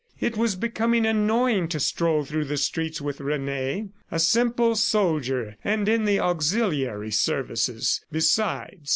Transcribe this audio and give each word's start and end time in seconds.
It 0.19 0.35
was 0.35 0.55
becoming 0.55 1.05
annoying 1.05 1.67
to 1.67 1.79
stroll 1.79 2.25
through 2.25 2.45
the 2.45 2.57
streets 2.57 3.01
with 3.01 3.21
Rene, 3.21 3.89
a 4.09 4.17
simple 4.19 4.75
soldier 4.75 5.57
and 5.63 5.87
in 5.87 6.05
the 6.05 6.19
auxiliary 6.19 7.11
service, 7.11 8.03
besides. 8.11 8.89